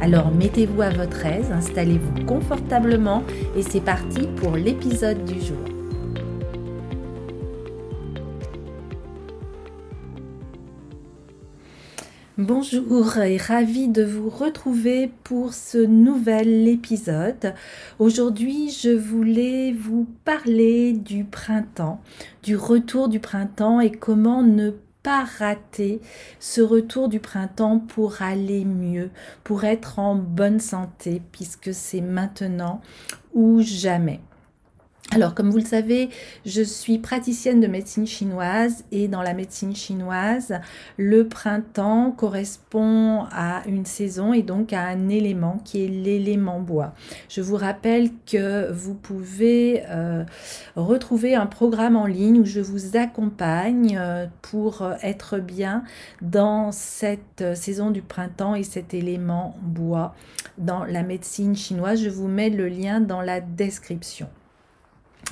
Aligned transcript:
Alors 0.00 0.30
mettez-vous 0.30 0.80
à 0.80 0.90
votre 0.90 1.26
aise, 1.26 1.50
installez-vous 1.50 2.24
confortablement 2.24 3.24
et 3.56 3.62
c'est 3.62 3.80
parti 3.80 4.28
pour 4.36 4.56
l'épisode 4.56 5.24
du 5.24 5.40
jour. 5.40 5.58
Bonjour 12.40 13.18
et 13.18 13.36
ravi 13.36 13.88
de 13.88 14.04
vous 14.04 14.30
retrouver 14.30 15.10
pour 15.24 15.54
ce 15.54 15.78
nouvel 15.78 16.68
épisode. 16.68 17.52
Aujourd'hui, 17.98 18.70
je 18.70 18.90
voulais 18.90 19.72
vous 19.72 20.06
parler 20.24 20.92
du 20.92 21.24
printemps, 21.24 22.00
du 22.44 22.54
retour 22.54 23.08
du 23.08 23.18
printemps 23.18 23.80
et 23.80 23.90
comment 23.90 24.44
ne 24.44 24.70
pas 25.02 25.24
rater 25.24 26.00
ce 26.40 26.60
retour 26.60 27.08
du 27.08 27.20
printemps 27.20 27.78
pour 27.78 28.22
aller 28.22 28.64
mieux, 28.64 29.10
pour 29.44 29.64
être 29.64 29.98
en 29.98 30.14
bonne 30.14 30.60
santé, 30.60 31.22
puisque 31.32 31.72
c'est 31.72 32.00
maintenant 32.00 32.80
ou 33.32 33.60
jamais. 33.62 34.20
Alors, 35.10 35.34
comme 35.34 35.50
vous 35.50 35.56
le 35.56 35.64
savez, 35.64 36.10
je 36.44 36.60
suis 36.60 36.98
praticienne 36.98 37.60
de 37.60 37.66
médecine 37.66 38.06
chinoise 38.06 38.84
et 38.92 39.08
dans 39.08 39.22
la 39.22 39.32
médecine 39.32 39.74
chinoise, 39.74 40.60
le 40.98 41.26
printemps 41.26 42.10
correspond 42.10 43.24
à 43.32 43.62
une 43.66 43.86
saison 43.86 44.34
et 44.34 44.42
donc 44.42 44.74
à 44.74 44.82
un 44.82 45.08
élément 45.08 45.62
qui 45.64 45.82
est 45.82 45.88
l'élément 45.88 46.60
bois. 46.60 46.92
Je 47.30 47.40
vous 47.40 47.56
rappelle 47.56 48.10
que 48.30 48.70
vous 48.70 48.92
pouvez 48.92 49.82
euh, 49.88 50.24
retrouver 50.76 51.34
un 51.34 51.46
programme 51.46 51.96
en 51.96 52.06
ligne 52.06 52.40
où 52.40 52.44
je 52.44 52.60
vous 52.60 52.98
accompagne 52.98 53.96
euh, 53.98 54.26
pour 54.42 54.86
être 55.02 55.38
bien 55.38 55.84
dans 56.20 56.70
cette 56.70 57.54
saison 57.54 57.90
du 57.90 58.02
printemps 58.02 58.54
et 58.54 58.62
cet 58.62 58.92
élément 58.92 59.56
bois 59.62 60.14
dans 60.58 60.84
la 60.84 61.02
médecine 61.02 61.56
chinoise. 61.56 62.02
Je 62.02 62.10
vous 62.10 62.28
mets 62.28 62.50
le 62.50 62.68
lien 62.68 63.00
dans 63.00 63.22
la 63.22 63.40
description. 63.40 64.28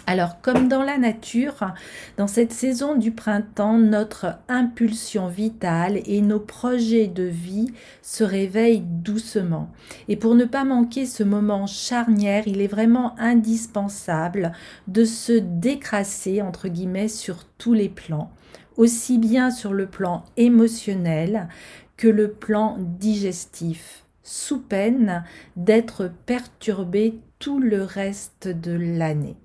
Alors, 0.09 0.41
comme 0.41 0.69
dans 0.69 0.85
la 0.85 0.99
nature, 0.99 1.75
dans 2.17 2.29
cette 2.29 2.53
saison 2.53 2.95
du 2.95 3.11
printemps, 3.11 3.77
notre 3.77 4.39
impulsion 4.49 5.27
vitale 5.27 6.01
et 6.07 6.21
nos 6.21 6.39
projets 6.39 7.09
de 7.09 7.25
vie 7.25 7.73
se 8.03 8.23
réveillent 8.23 8.85
doucement. 8.87 9.69
Et 10.07 10.15
pour 10.15 10.37
ne 10.37 10.45
pas 10.45 10.63
manquer 10.63 11.07
ce 11.07 11.25
moment 11.25 11.67
charnière, 11.67 12.45
il 12.47 12.61
est 12.61 12.69
vraiment 12.69 13.19
indispensable 13.19 14.53
de 14.87 15.05
se 15.05 15.33
décrasser, 15.33 16.41
entre 16.41 16.69
guillemets, 16.69 17.09
sur 17.09 17.45
tous 17.59 17.75
les 17.75 17.89
plans, 17.89 18.31
aussi 18.77 19.19
bien 19.19 19.51
sur 19.51 19.73
le 19.73 19.87
plan 19.87 20.25
émotionnel 20.37 21.49
que 21.97 22.07
le 22.07 22.31
plan 22.31 22.77
digestif, 22.79 24.05
sous 24.23 24.61
peine 24.61 25.25
d'être 25.57 26.13
perturbé 26.27 27.19
tout 27.41 27.59
le 27.59 27.83
reste 27.83 28.47
de 28.47 28.73
l'année. 28.73 29.37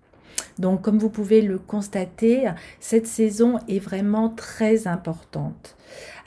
Donc, 0.62 0.84
comme 0.84 1.00
vous 1.00 1.10
pouvez 1.10 1.42
le 1.42 1.58
constater, 1.58 2.52
cette 2.80 3.08
saison 3.08 3.60
est 3.68 3.80
vraiment 3.80 4.30
très 4.30 4.88
importante. 4.88 5.76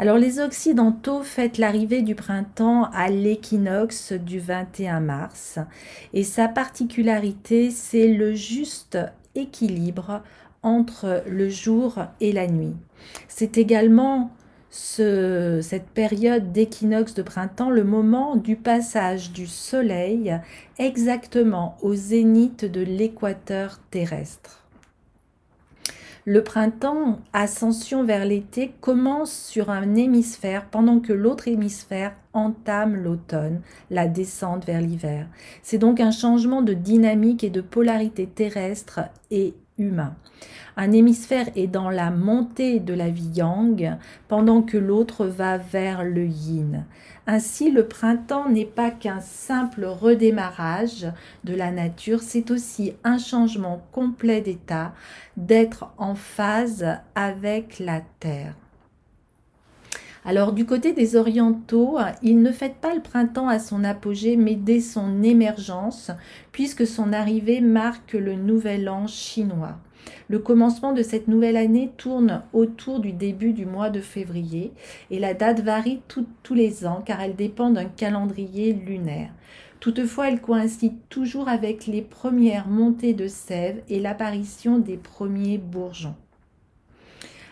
Alors, 0.01 0.19
les 0.19 0.41
Occidentaux 0.41 1.23
fêtent 1.23 1.57
l'arrivée 1.59 2.03
du 2.03 2.17
printemps 2.17 2.91
à 2.93 3.09
l'équinoxe 3.11 4.13
du 4.13 4.41
21 4.41 4.99
mars. 4.99 5.61
Et 6.13 6.25
sa 6.25 6.49
particularité, 6.49 7.71
c'est 7.71 8.09
le 8.09 8.35
juste 8.35 8.99
équilibre 9.37 10.21
entre 10.65 11.23
le 11.29 11.49
jour 11.49 12.05
et 12.21 12.33
la 12.33 12.49
nuit. 12.49 12.75
C'est 13.29 13.57
également 13.57 14.33
cette 14.77 15.87
période 15.95 16.51
d'équinoxe 16.51 17.15
de 17.15 17.23
printemps 17.23 17.71
le 17.71 17.85
moment 17.85 18.35
du 18.35 18.57
passage 18.57 19.31
du 19.31 19.47
Soleil 19.47 20.37
exactement 20.79 21.77
au 21.81 21.95
zénith 21.95 22.65
de 22.65 22.81
l'équateur 22.81 23.79
terrestre. 23.93 24.65
Le 26.27 26.43
printemps, 26.43 27.21
ascension 27.33 28.03
vers 28.03 28.25
l'été, 28.25 28.73
commence 28.81 29.31
sur 29.31 29.71
un 29.71 29.95
hémisphère 29.95 30.65
pendant 30.71 30.99
que 30.99 31.13
l'autre 31.13 31.47
hémisphère 31.49 32.17
entame 32.33 32.97
l'automne, 32.97 33.61
la 33.91 34.09
descente 34.09 34.65
vers 34.65 34.81
l'hiver. 34.81 35.29
C'est 35.63 35.79
donc 35.79 36.01
un 36.01 36.11
changement 36.11 36.63
de 36.63 36.73
dynamique 36.73 37.45
et 37.45 37.51
de 37.51 37.61
polarité 37.61 38.27
terrestre 38.27 39.01
et 39.31 39.55
humain. 39.79 40.15
Un 40.77 40.93
hémisphère 40.93 41.49
est 41.57 41.67
dans 41.67 41.91
la 41.91 42.11
montée 42.11 42.81
de 42.81 42.95
la 42.95 43.09
vie 43.09 43.31
yang, 43.35 43.97
pendant 44.29 44.63
que 44.63 44.77
l'autre 44.77 45.27
va 45.27 45.57
vers 45.57 46.05
le 46.05 46.27
yin. 46.27 46.85
Ainsi, 47.27 47.71
le 47.71 47.87
printemps 47.87 48.49
n'est 48.49 48.65
pas 48.67 48.91
qu'un 48.91 49.21
simple 49.21 49.85
redémarrage 49.85 51.07
de 51.45 51.55
la 51.55 51.71
nature, 51.71 52.21
c'est 52.23 52.51
aussi 52.51 52.95
un 53.05 53.19
changement 53.19 53.83
complet 53.93 54.41
d'état, 54.41 54.93
d'être 55.37 55.87
en 55.97 56.15
phase 56.15 56.87
avec 57.15 57.79
la 57.79 58.03
Terre. 58.21 58.55
Alors 60.27 60.55
du 60.55 60.65
côté 60.65 60.95
des 60.95 61.17
orientaux, 61.17 61.99
ils 62.23 62.41
ne 62.41 62.51
fêtent 62.51 62.81
pas 62.81 62.95
le 62.95 63.03
printemps 63.03 63.49
à 63.49 63.59
son 63.59 63.85
apogée, 63.85 64.37
mais 64.37 64.55
dès 64.55 64.81
son 64.81 65.23
émergence, 65.23 66.11
puisque 66.51 66.87
son 66.87 67.13
arrivée 67.13 67.61
marque 67.61 68.15
le 68.15 68.35
nouvel 68.35 68.89
an 68.89 69.07
chinois. 69.07 69.77
Le 70.29 70.39
commencement 70.39 70.95
de 70.95 71.03
cette 71.03 71.29
nouvelle 71.29 71.59
année 71.59 71.91
tourne 71.99 72.43
autour 72.55 73.01
du 73.01 73.13
début 73.13 73.53
du 73.53 73.67
mois 73.67 73.91
de 73.91 74.01
février 74.01 74.73
et 75.11 75.19
la 75.19 75.35
date 75.35 75.61
varie 75.61 76.01
tous 76.09 76.55
les 76.55 76.87
ans 76.87 77.03
car 77.05 77.21
elle 77.21 77.37
dépend 77.37 77.71
d'un 77.71 77.85
calendrier 77.85 78.73
lunaire. 78.73 79.31
Toutefois, 79.81 80.29
elle 80.29 80.41
coïncide 80.41 80.95
toujours 81.11 81.49
avec 81.49 81.87
les 81.87 82.01
premières 82.01 82.69
montées 82.69 83.13
de 83.13 83.27
sève 83.29 83.83
et 83.91 84.01
l'apparition 84.01 84.79
des 84.79 84.97
premiers 84.97 85.59
bourgeons. 85.59 86.15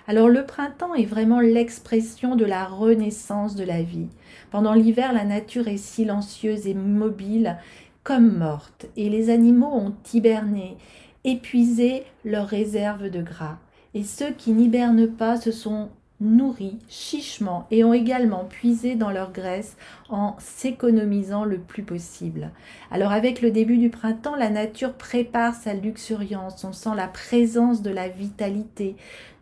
Alors 0.08 0.28
le 0.28 0.44
printemps 0.44 0.94
est 0.94 1.04
vraiment 1.04 1.40
l'expression 1.40 2.34
de 2.34 2.44
la 2.44 2.64
renaissance 2.64 3.54
de 3.54 3.64
la 3.64 3.82
vie. 3.82 4.08
Pendant 4.50 4.74
l'hiver, 4.74 5.12
la 5.12 5.24
nature 5.24 5.68
est 5.68 5.76
silencieuse 5.76 6.66
et 6.66 6.74
mobile 6.74 7.58
comme 8.02 8.36
morte, 8.36 8.86
et 8.96 9.08
les 9.08 9.30
animaux 9.30 9.72
ont 9.72 9.94
hiberné 10.12 10.76
épuisé 11.24 12.02
leurs 12.24 12.48
réserves 12.48 13.10
de 13.10 13.22
gras. 13.22 13.58
Et 13.94 14.02
ceux 14.02 14.30
qui 14.30 14.52
n'hibernent 14.52 15.08
pas 15.08 15.36
se 15.36 15.52
sont 15.52 15.90
nourris 16.22 16.78
chichement 16.88 17.66
et 17.70 17.84
ont 17.84 17.92
également 17.92 18.44
puisé 18.44 18.94
dans 18.94 19.10
leur 19.10 19.32
graisse 19.32 19.76
en 20.08 20.36
s'économisant 20.38 21.44
le 21.44 21.58
plus 21.58 21.82
possible. 21.82 22.50
Alors 22.90 23.12
avec 23.12 23.42
le 23.42 23.50
début 23.50 23.76
du 23.76 23.90
printemps, 23.90 24.36
la 24.36 24.48
nature 24.48 24.94
prépare 24.94 25.54
sa 25.54 25.74
luxuriance, 25.74 26.64
on 26.64 26.72
sent 26.72 26.94
la 26.96 27.08
présence 27.08 27.82
de 27.82 27.90
la 27.90 28.08
vitalité, 28.08 28.96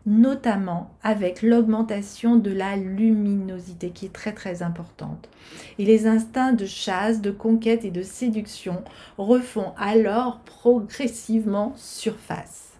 notamment 0.05 0.89
avec 1.03 1.43
l'augmentation 1.43 2.35
de 2.35 2.51
la 2.51 2.75
luminosité 2.75 3.91
qui 3.91 4.07
est 4.07 4.13
très 4.13 4.33
très 4.33 4.63
importante. 4.63 5.29
Et 5.77 5.85
les 5.85 6.07
instincts 6.07 6.53
de 6.53 6.65
chasse, 6.65 7.21
de 7.21 7.31
conquête 7.31 7.85
et 7.85 7.91
de 7.91 8.01
séduction 8.01 8.83
refont 9.17 9.73
alors 9.77 10.39
progressivement 10.39 11.73
surface. 11.75 12.70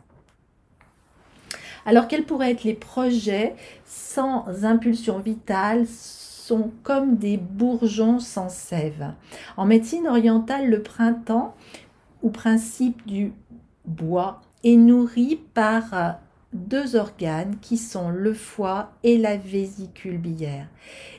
Alors 1.86 2.08
quels 2.08 2.26
pourraient 2.26 2.52
être 2.52 2.64
les 2.64 2.74
projets 2.74 3.56
sans 3.86 4.46
impulsion 4.64 5.20
vitale 5.20 5.86
sont 5.88 6.72
comme 6.84 7.18
des 7.18 7.38
bourgeons 7.38 8.20
sans 8.20 8.50
sève? 8.50 9.14
En 9.58 9.66
médecine 9.66 10.08
orientale, 10.08 10.70
le 10.70 10.82
printemps, 10.82 11.56
ou 12.22 12.30
principe 12.30 13.06
du 13.08 13.34
bois, 13.86 14.42
est 14.64 14.76
nourri 14.76 15.40
par 15.54 16.20
deux 16.54 16.96
organes 16.96 17.56
qui 17.62 17.78
sont 17.78 18.10
le 18.10 18.34
foie 18.34 18.92
et 19.04 19.18
la 19.18 19.38
vésicule 19.38 20.18
biliaire. 20.18 20.68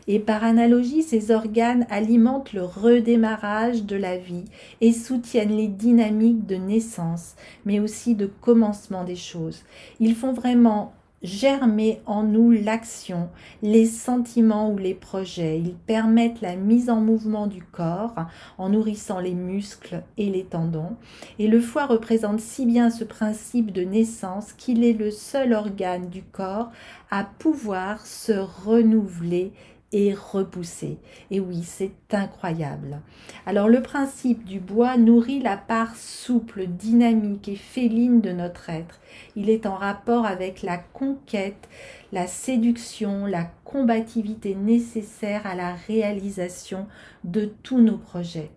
Et 0.06 0.18
par 0.18 0.44
analogie, 0.44 1.02
ces 1.02 1.30
organes 1.30 1.86
alimentent 1.90 2.52
le 2.52 2.64
redémarrage 2.64 3.84
de 3.84 3.96
la 3.96 4.18
vie 4.18 4.44
et 4.80 4.92
soutiennent 4.92 5.56
les 5.56 5.68
dynamiques 5.68 6.46
de 6.46 6.56
naissance, 6.56 7.34
mais 7.64 7.80
aussi 7.80 8.14
de 8.14 8.26
commencement 8.26 9.04
des 9.04 9.16
choses. 9.16 9.62
Ils 10.00 10.14
font 10.14 10.32
vraiment 10.32 10.92
germer 11.22 12.00
en 12.06 12.22
nous 12.22 12.50
l'action, 12.50 13.28
les 13.62 13.86
sentiments 13.86 14.70
ou 14.70 14.78
les 14.78 14.94
projets. 14.94 15.58
Ils 15.58 15.74
permettent 15.74 16.40
la 16.40 16.56
mise 16.56 16.90
en 16.90 17.00
mouvement 17.00 17.46
du 17.46 17.62
corps 17.62 18.14
en 18.58 18.70
nourrissant 18.70 19.20
les 19.20 19.34
muscles 19.34 20.02
et 20.16 20.30
les 20.30 20.44
tendons. 20.44 20.96
Et 21.38 21.48
le 21.48 21.60
foie 21.60 21.86
représente 21.86 22.40
si 22.40 22.66
bien 22.66 22.90
ce 22.90 23.04
principe 23.04 23.72
de 23.72 23.82
naissance 23.82 24.52
qu'il 24.52 24.84
est 24.84 24.92
le 24.92 25.10
seul 25.10 25.52
organe 25.52 26.08
du 26.08 26.22
corps 26.22 26.70
à 27.10 27.24
pouvoir 27.24 28.06
se 28.06 28.32
renouveler 28.32 29.52
et 29.92 30.14
repousser. 30.14 30.98
Et 31.30 31.38
oui, 31.38 31.62
c'est 31.62 31.92
incroyable. 32.12 33.00
Alors 33.46 33.68
le 33.68 33.82
principe 33.82 34.44
du 34.44 34.58
bois 34.58 34.96
nourrit 34.96 35.40
la 35.40 35.56
part 35.56 35.96
souple, 35.96 36.66
dynamique 36.66 37.48
et 37.48 37.56
féline 37.56 38.20
de 38.20 38.32
notre 38.32 38.70
être. 38.70 39.00
Il 39.36 39.50
est 39.50 39.66
en 39.66 39.74
rapport 39.74 40.24
avec 40.24 40.62
la 40.62 40.78
conquête, 40.78 41.68
la 42.10 42.26
séduction, 42.26 43.26
la 43.26 43.44
combativité 43.64 44.54
nécessaire 44.54 45.46
à 45.46 45.54
la 45.54 45.74
réalisation 45.74 46.86
de 47.24 47.44
tous 47.62 47.80
nos 47.80 47.98
projets. 47.98 48.50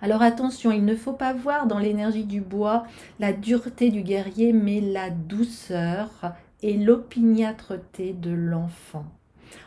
Alors 0.00 0.22
attention, 0.22 0.70
il 0.70 0.84
ne 0.84 0.94
faut 0.94 1.12
pas 1.12 1.32
voir 1.32 1.66
dans 1.66 1.78
l'énergie 1.78 2.24
du 2.24 2.40
bois 2.40 2.84
la 3.18 3.32
dureté 3.32 3.90
du 3.90 4.02
guerrier, 4.02 4.52
mais 4.52 4.80
la 4.80 5.10
douceur 5.10 6.08
et 6.62 6.76
l'opiniâtreté 6.76 8.12
de 8.12 8.30
l'enfant. 8.30 9.06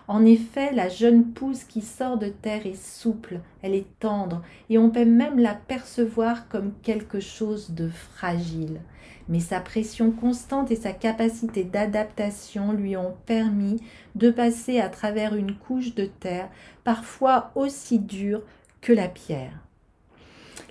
En 0.08 0.26
effet, 0.26 0.74
la 0.74 0.90
jeune 0.90 1.26
pousse 1.26 1.64
qui 1.64 1.82
sort 1.82 2.18
de 2.18 2.28
terre 2.28 2.66
est 2.66 2.82
souple, 2.82 3.40
elle 3.62 3.74
est 3.74 3.88
tendre, 4.00 4.42
et 4.70 4.78
on 4.78 4.90
peut 4.90 5.06
même 5.06 5.40
la 5.40 5.56
percevoir 5.56 6.48
comme 6.50 6.74
quelque 6.84 7.20
chose 7.20 7.72
de 7.72 7.88
fragile. 7.88 8.82
Mais 9.30 9.40
sa 9.40 9.62
pression 9.62 10.12
constante 10.12 10.72
et 10.72 10.76
sa 10.76 10.92
capacité 10.92 11.64
d'adaptation 11.64 12.74
lui 12.74 12.98
ont 12.98 13.16
permis 13.26 13.82
de 14.16 14.30
passer 14.30 14.80
à 14.80 14.90
travers 14.90 15.36
une 15.36 15.56
couche 15.56 15.96
de 15.96 16.06
terre 16.06 16.50
parfois 16.84 17.52
aussi 17.56 18.00
dure 18.00 18.42
que 18.82 18.92
la 18.92 19.08
pierre. 19.08 19.54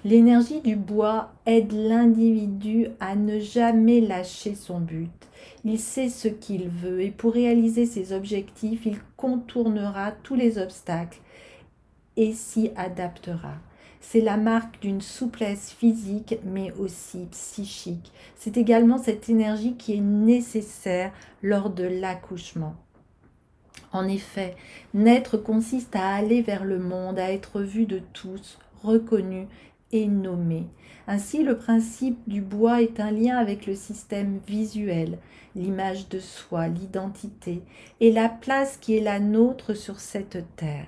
L'énergie 0.04 0.60
du 0.60 0.76
bois 0.76 1.32
aide 1.46 1.72
l'individu 1.72 2.88
à 3.00 3.16
ne 3.16 3.38
jamais 3.38 4.00
lâcher 4.00 4.54
son 4.54 4.80
but. 4.80 5.10
Il 5.64 5.78
sait 5.78 6.08
ce 6.08 6.28
qu'il 6.28 6.68
veut 6.68 7.02
et 7.02 7.10
pour 7.10 7.32
réaliser 7.34 7.86
ses 7.86 8.12
objectifs, 8.12 8.86
il 8.86 8.98
contournera 9.16 10.12
tous 10.12 10.34
les 10.34 10.58
obstacles 10.58 11.20
et 12.16 12.32
s'y 12.32 12.70
adaptera. 12.76 13.54
C'est 14.00 14.20
la 14.20 14.36
marque 14.36 14.80
d'une 14.80 15.02
souplesse 15.02 15.72
physique 15.72 16.36
mais 16.44 16.72
aussi 16.72 17.26
psychique. 17.30 18.12
C'est 18.36 18.56
également 18.56 18.98
cette 18.98 19.28
énergie 19.28 19.76
qui 19.76 19.94
est 19.94 20.00
nécessaire 20.00 21.12
lors 21.42 21.70
de 21.70 21.84
l'accouchement. 21.84 22.74
En 23.92 24.06
effet, 24.08 24.56
naître 24.94 25.36
consiste 25.36 25.96
à 25.96 26.14
aller 26.14 26.42
vers 26.42 26.64
le 26.64 26.78
monde, 26.78 27.18
à 27.18 27.32
être 27.32 27.60
vu 27.60 27.86
de 27.86 28.00
tous, 28.12 28.58
reconnu 28.82 29.48
et 29.92 30.06
nommé. 30.06 30.66
Ainsi, 31.06 31.42
le 31.42 31.56
principe 31.56 32.18
du 32.28 32.40
bois 32.40 32.82
est 32.82 33.00
un 33.00 33.10
lien 33.10 33.36
avec 33.36 33.66
le 33.66 33.74
système 33.74 34.38
visuel, 34.46 35.18
l'image 35.56 36.08
de 36.08 36.18
soi, 36.18 36.68
l'identité 36.68 37.62
et 38.00 38.12
la 38.12 38.28
place 38.28 38.76
qui 38.76 38.96
est 38.96 39.02
la 39.02 39.18
nôtre 39.18 39.74
sur 39.74 39.98
cette 39.98 40.44
terre. 40.56 40.86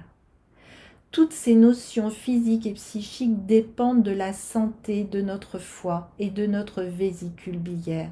Toutes 1.10 1.32
ces 1.32 1.54
notions 1.54 2.08
physiques 2.08 2.66
et 2.66 2.72
psychiques 2.72 3.44
dépendent 3.44 4.02
de 4.02 4.12
la 4.12 4.32
santé 4.32 5.04
de 5.04 5.20
notre 5.20 5.58
foi 5.58 6.10
et 6.18 6.30
de 6.30 6.46
notre 6.46 6.82
vésicule 6.82 7.58
biliaire. 7.58 8.10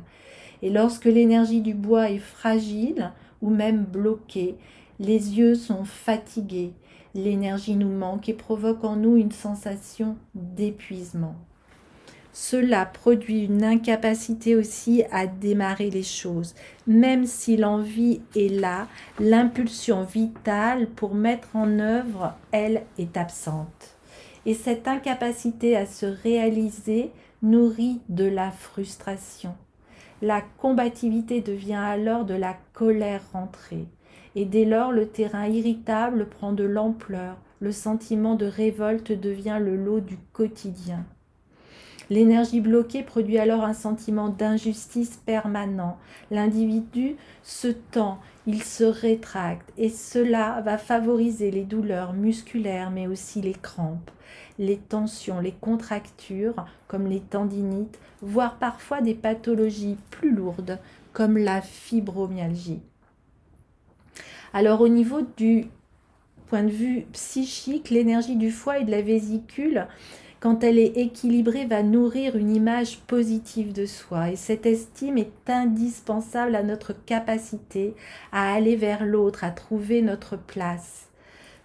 Et 0.60 0.68
lorsque 0.68 1.06
l'énergie 1.06 1.62
du 1.62 1.72
bois 1.72 2.10
est 2.10 2.18
fragile 2.18 3.12
ou 3.40 3.48
même 3.48 3.84
bloquée, 3.84 4.56
les 4.98 5.38
yeux 5.38 5.54
sont 5.54 5.84
fatigués, 5.84 6.74
l'énergie 7.14 7.76
nous 7.76 7.90
manque 7.90 8.28
et 8.28 8.34
provoque 8.34 8.84
en 8.84 8.96
nous 8.96 9.16
une 9.16 9.32
sensation 9.32 10.16
d'épuisement. 10.34 11.34
Cela 12.32 12.86
produit 12.86 13.44
une 13.44 13.64
incapacité 13.64 14.54
aussi 14.54 15.02
à 15.10 15.26
démarrer 15.26 15.90
les 15.90 16.04
choses. 16.04 16.54
Même 16.86 17.26
si 17.26 17.56
l'envie 17.56 18.20
est 18.36 18.48
là, 18.48 18.86
l'impulsion 19.18 20.04
vitale 20.04 20.88
pour 20.88 21.14
mettre 21.14 21.56
en 21.56 21.80
œuvre, 21.80 22.34
elle, 22.52 22.84
est 22.98 23.16
absente. 23.16 23.96
Et 24.46 24.54
cette 24.54 24.86
incapacité 24.86 25.76
à 25.76 25.86
se 25.86 26.06
réaliser 26.06 27.10
nourrit 27.42 28.00
de 28.08 28.24
la 28.24 28.50
frustration. 28.52 29.54
La 30.22 30.40
combativité 30.40 31.40
devient 31.40 31.74
alors 31.74 32.24
de 32.24 32.34
la 32.34 32.56
colère 32.74 33.22
rentrée 33.32 33.86
et 34.36 34.44
dès 34.44 34.64
lors 34.64 34.92
le 34.92 35.08
terrain 35.08 35.46
irritable 35.46 36.26
prend 36.28 36.52
de 36.52 36.64
l'ampleur, 36.64 37.36
le 37.60 37.72
sentiment 37.72 38.36
de 38.36 38.46
révolte 38.46 39.12
devient 39.12 39.58
le 39.60 39.76
lot 39.76 40.00
du 40.00 40.18
quotidien. 40.32 41.04
L'énergie 42.10 42.60
bloquée 42.60 43.04
produit 43.04 43.38
alors 43.38 43.62
un 43.62 43.72
sentiment 43.72 44.30
d'injustice 44.30 45.20
permanent. 45.24 45.96
L'individu 46.32 47.14
se 47.44 47.68
tend, 47.68 48.18
il 48.48 48.64
se 48.64 48.82
rétracte 48.82 49.72
et 49.78 49.88
cela 49.88 50.60
va 50.62 50.76
favoriser 50.76 51.52
les 51.52 51.62
douleurs 51.62 52.12
musculaires 52.12 52.90
mais 52.90 53.06
aussi 53.06 53.40
les 53.40 53.52
crampes, 53.52 54.10
les 54.58 54.76
tensions, 54.76 55.38
les 55.38 55.52
contractures 55.52 56.66
comme 56.88 57.06
les 57.06 57.20
tendinites, 57.20 58.00
voire 58.22 58.56
parfois 58.56 59.00
des 59.02 59.14
pathologies 59.14 59.98
plus 60.10 60.32
lourdes 60.34 60.80
comme 61.12 61.38
la 61.38 61.60
fibromyalgie. 61.60 62.82
Alors 64.52 64.80
au 64.80 64.88
niveau 64.88 65.20
du 65.36 65.66
point 66.46 66.64
de 66.64 66.70
vue 66.70 67.06
psychique, 67.12 67.90
l'énergie 67.90 68.36
du 68.36 68.50
foie 68.50 68.80
et 68.80 68.84
de 68.84 68.90
la 68.90 69.02
vésicule, 69.02 69.86
quand 70.40 70.64
elle 70.64 70.78
est 70.78 70.96
équilibrée, 70.96 71.66
va 71.66 71.82
nourrir 71.82 72.34
une 72.34 72.54
image 72.56 72.98
positive 73.00 73.72
de 73.72 73.86
soi. 73.86 74.30
Et 74.30 74.36
cette 74.36 74.66
estime 74.66 75.18
est 75.18 75.48
indispensable 75.48 76.56
à 76.56 76.62
notre 76.62 76.92
capacité 77.04 77.94
à 78.32 78.52
aller 78.52 78.74
vers 78.74 79.04
l'autre, 79.04 79.44
à 79.44 79.50
trouver 79.50 80.02
notre 80.02 80.36
place. 80.36 81.08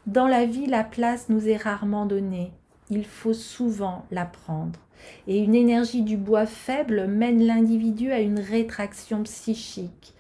Dans 0.06 0.28
la 0.28 0.46
vie, 0.46 0.68
la 0.68 0.84
place 0.84 1.30
nous 1.30 1.48
est 1.48 1.58
rarement 1.58 2.06
donnée. 2.06 2.52
Il 2.92 3.06
faut 3.06 3.34
souvent 3.34 4.06
la 4.12 4.26
prendre. 4.26 4.80
Et 5.28 5.40
une 5.40 5.56
énergie 5.56 6.04
du 6.04 6.18
bois 6.18 6.46
faible 6.46 7.08
mène 7.08 7.44
l'individu 7.44 8.12
à 8.12 8.20
une 8.20 8.40
rétraction 8.40 9.24
psychique. 9.24 10.14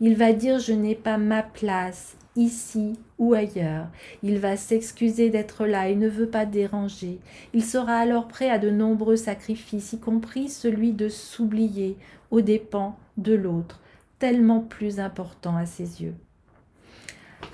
Il 0.00 0.16
va 0.16 0.32
dire 0.32 0.58
je 0.58 0.72
n'ai 0.72 0.94
pas 0.94 1.18
ma 1.18 1.42
place 1.42 2.16
ici 2.36 2.98
ou 3.18 3.34
ailleurs. 3.34 3.88
Il 4.22 4.38
va 4.38 4.56
s'excuser 4.56 5.30
d'être 5.30 5.66
là 5.66 5.88
et 5.88 5.94
ne 5.94 6.08
veut 6.08 6.28
pas 6.28 6.46
déranger. 6.46 7.18
Il 7.52 7.64
sera 7.64 7.96
alors 7.96 8.28
prêt 8.28 8.48
à 8.48 8.58
de 8.58 8.70
nombreux 8.70 9.16
sacrifices, 9.16 9.92
y 9.92 10.00
compris 10.00 10.48
celui 10.48 10.92
de 10.92 11.08
s'oublier 11.08 11.96
aux 12.30 12.40
dépens 12.40 12.96
de 13.18 13.34
l'autre, 13.34 13.80
tellement 14.18 14.60
plus 14.60 15.00
important 15.00 15.56
à 15.56 15.66
ses 15.66 16.02
yeux. 16.02 16.14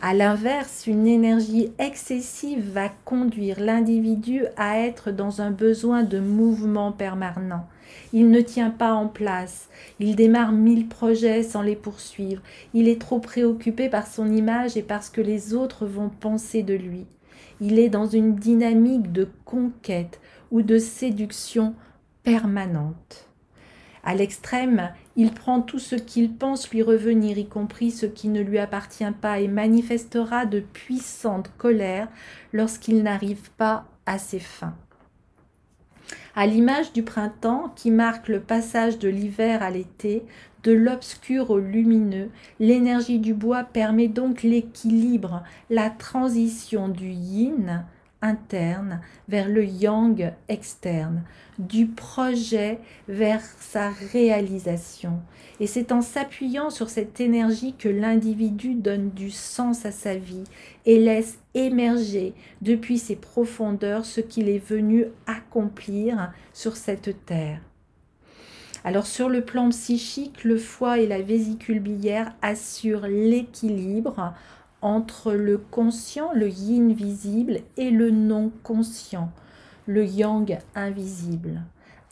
À 0.02 0.14
l'inverse, 0.14 0.86
une 0.86 1.06
énergie 1.06 1.72
excessive 1.78 2.72
va 2.72 2.90
conduire 3.04 3.58
l'individu 3.60 4.44
à 4.56 4.78
être 4.78 5.10
dans 5.10 5.40
un 5.40 5.50
besoin 5.50 6.02
de 6.02 6.20
mouvement 6.20 6.92
permanent. 6.92 7.66
Il 8.12 8.30
ne 8.30 8.40
tient 8.40 8.70
pas 8.70 8.92
en 8.92 9.08
place, 9.08 9.68
il 9.98 10.14
démarre 10.16 10.52
mille 10.52 10.86
projets 10.86 11.42
sans 11.42 11.62
les 11.62 11.76
poursuivre, 11.76 12.42
il 12.74 12.88
est 12.88 13.00
trop 13.00 13.20
préoccupé 13.20 13.88
par 13.88 14.06
son 14.06 14.30
image 14.30 14.76
et 14.76 14.82
parce 14.82 15.08
que 15.08 15.20
les 15.20 15.54
autres 15.54 15.86
vont 15.86 16.08
penser 16.08 16.62
de 16.62 16.74
lui. 16.74 17.06
Il 17.60 17.78
est 17.78 17.88
dans 17.88 18.06
une 18.06 18.34
dynamique 18.34 19.12
de 19.12 19.28
conquête 19.44 20.20
ou 20.50 20.62
de 20.62 20.78
séduction 20.78 21.74
permanente. 22.22 23.25
À 24.06 24.14
l'extrême, 24.14 24.92
il 25.16 25.32
prend 25.32 25.60
tout 25.60 25.80
ce 25.80 25.96
qu'il 25.96 26.32
pense 26.32 26.70
lui 26.70 26.80
revenir, 26.80 27.38
y 27.38 27.46
compris 27.46 27.90
ce 27.90 28.06
qui 28.06 28.28
ne 28.28 28.40
lui 28.40 28.58
appartient 28.58 29.04
pas, 29.20 29.40
et 29.40 29.48
manifestera 29.48 30.46
de 30.46 30.60
puissantes 30.60 31.50
colères 31.58 32.06
lorsqu'il 32.52 33.02
n'arrive 33.02 33.50
pas 33.56 33.84
à 34.06 34.18
ses 34.18 34.38
fins. 34.38 34.76
À 36.36 36.46
l'image 36.46 36.92
du 36.92 37.02
printemps 37.02 37.72
qui 37.74 37.90
marque 37.90 38.28
le 38.28 38.38
passage 38.38 39.00
de 39.00 39.08
l'hiver 39.08 39.60
à 39.64 39.70
l'été, 39.70 40.24
de 40.62 40.70
l'obscur 40.70 41.50
au 41.50 41.58
lumineux, 41.58 42.30
l'énergie 42.60 43.18
du 43.18 43.34
bois 43.34 43.64
permet 43.64 44.06
donc 44.06 44.44
l'équilibre, 44.44 45.42
la 45.68 45.90
transition 45.90 46.88
du 46.88 47.08
yin 47.08 47.84
interne 48.22 49.00
vers 49.28 49.48
le 49.48 49.64
yang 49.64 50.32
externe, 50.48 51.22
du 51.58 51.86
projet 51.86 52.78
vers 53.08 53.42
sa 53.60 53.90
réalisation. 54.12 55.20
Et 55.60 55.66
c'est 55.66 55.92
en 55.92 56.02
s'appuyant 56.02 56.70
sur 56.70 56.90
cette 56.90 57.20
énergie 57.20 57.74
que 57.78 57.88
l'individu 57.88 58.74
donne 58.74 59.10
du 59.10 59.30
sens 59.30 59.86
à 59.86 59.92
sa 59.92 60.16
vie 60.16 60.44
et 60.84 60.98
laisse 60.98 61.38
émerger 61.54 62.34
depuis 62.60 62.98
ses 62.98 63.16
profondeurs 63.16 64.04
ce 64.04 64.20
qu'il 64.20 64.48
est 64.48 64.64
venu 64.64 65.06
accomplir 65.26 66.32
sur 66.52 66.76
cette 66.76 67.24
terre. 67.24 67.60
Alors 68.86 69.06
sur 69.08 69.28
le 69.28 69.44
plan 69.44 69.70
psychique, 69.70 70.44
le 70.44 70.58
foie 70.58 71.00
et 71.00 71.08
la 71.08 71.20
vésicule 71.20 71.80
biliaire 71.80 72.32
assurent 72.40 73.08
l'équilibre 73.08 74.32
entre 74.82 75.32
le 75.32 75.58
conscient, 75.58 76.30
le 76.34 76.48
yin 76.48 76.92
visible, 76.92 77.60
et 77.76 77.90
le 77.90 78.10
non 78.10 78.52
conscient, 78.62 79.30
le 79.86 80.04
yang 80.04 80.58
invisible. 80.74 81.62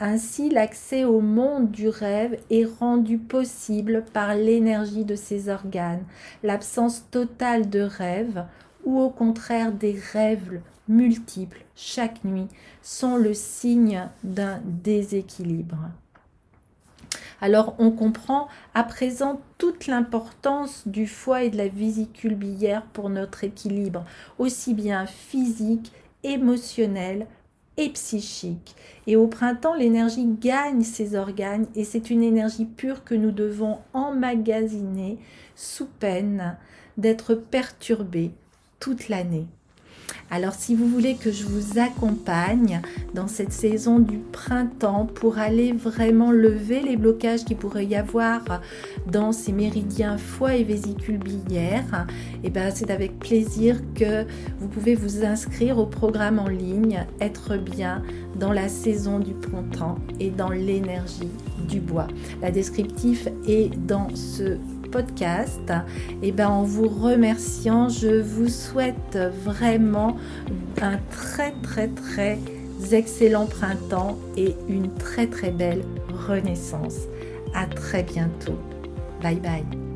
Ainsi, 0.01 0.51
l'accès 0.51 1.05
au 1.05 1.21
monde 1.21 1.71
du 1.71 1.89
rêve 1.89 2.39
est 2.51 2.65
rendu 2.65 3.19
possible 3.19 4.05
par 4.13 4.35
l'énergie 4.35 5.05
de 5.05 5.15
ces 5.15 5.49
organes. 5.49 6.05
L'absence 6.43 7.05
totale 7.11 7.71
de 7.71 7.81
rêve, 7.81 8.45
ou 8.85 9.01
au 9.01 9.11
contraire 9.11 9.73
des 9.73 9.99
rêves 10.13 10.61
multiples 10.89 11.65
chaque 11.77 12.25
nuit, 12.25 12.49
sont 12.83 13.17
le 13.17 13.35
signe 13.35 14.09
d'un 14.25 14.61
déséquilibre. 14.65 15.91
Alors 17.41 17.75
on 17.79 17.91
comprend 17.91 18.49
à 18.75 18.85
présent 18.85 19.41
toute 19.59 19.87
l'importance 19.87 20.87
du 20.87 21.07
foie 21.07 21.45
et 21.45 21.51
de 21.51 21.57
la 21.57 21.69
vésicule 21.69 22.35
biliaire 22.35 22.83
pour 22.93 23.11
notre 23.11 23.45
équilibre, 23.45 24.05
aussi 24.39 24.75
bien 24.75 25.07
physique, 25.07 25.93
émotionnel 26.23 27.27
et 27.77 27.91
psychique. 27.91 28.77
Et 29.07 29.17
au 29.17 29.27
printemps, 29.27 29.75
l'énergie 29.75 30.27
gagne 30.27 30.83
ses 30.83 31.17
organes 31.17 31.67
et 31.75 31.85
c'est 31.85 32.11
une 32.11 32.23
énergie 32.23 32.67
pure 32.67 33.05
que 33.05 33.15
nous 33.15 33.33
devons 33.33 33.79
emmagasiner 33.93 35.19
sous 35.57 35.87
peine 35.87 36.57
d'être 36.97 37.35
perturbée 37.35 38.31
toute 38.81 39.09
l'année. 39.09 39.47
Alors 40.35 40.55
si 40.55 40.75
vous 40.75 40.89
voulez 40.89 41.15
que 41.15 41.31
je 41.31 41.45
vous 41.45 41.79
accompagne 41.79 42.83
dans 43.15 43.29
cette 43.29 43.53
saison 43.53 44.01
du 44.01 44.19
printemps 44.19 45.07
pour 45.07 45.39
aller 45.39 45.71
vraiment 45.71 46.33
lever 46.33 46.83
les 46.83 46.97
blocages 46.97 47.45
qui 47.45 47.55
pourrait 47.55 47.87
y 47.87 47.95
avoir 47.95 48.43
dans 49.07 49.31
ces 49.31 49.53
méridiens 49.53 50.19
foie 50.19 50.57
et 50.57 50.65
vésicule 50.65 51.19
biliaire, 51.19 52.09
et 52.43 52.49
eh 52.49 52.51
ben 52.51 52.73
c'est 52.75 52.91
avec 52.91 53.17
plaisir 53.21 53.81
que 53.95 54.25
vous 54.59 54.67
pouvez 54.67 54.97
vous 54.97 55.25
inscrire 55.25 55.79
au 55.79 55.87
programme 55.87 56.41
en 56.41 56.49
ligne 56.49 57.07
Être 57.21 57.57
bien 57.57 58.03
dans 58.35 58.51
la 58.51 58.67
saison 58.67 59.21
du 59.21 59.35
printemps 59.35 59.99
et 60.19 60.31
dans 60.31 60.51
l'énergie 60.51 61.31
du 61.69 61.79
bois. 61.79 62.09
La 62.43 62.51
descriptif 62.51 63.29
est 63.47 63.71
dans 63.87 64.09
ce 64.17 64.59
podcast. 64.95 65.73
Et 66.23 66.31
ben 66.31 66.49
en 66.49 66.63
vous 66.63 66.89
remerciant, 66.89 67.89
je 67.89 68.21
vous 68.21 68.49
souhaite 68.49 69.19
vraiment 69.45 70.17
un 70.81 70.99
très 71.11 71.53
très 71.63 71.89
très 71.89 72.39
excellent 72.93 73.47
printemps 73.47 74.17
et 74.37 74.55
une 74.69 74.95
très 74.95 75.27
très 75.27 75.51
belle 75.51 75.83
renaissance. 76.29 76.99
À 77.55 77.67
très 77.67 78.05
bientôt. 78.05 78.59
Bye 79.21 79.41
bye. 79.41 79.94